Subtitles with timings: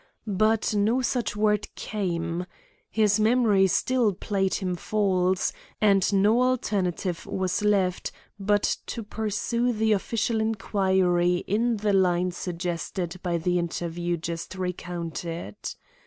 [0.25, 2.47] But no such word came.
[2.89, 9.91] His memory still played him false, and no alternative was left but to pursue the
[9.91, 15.53] official inquiry in the line suggested by the interview just recounted.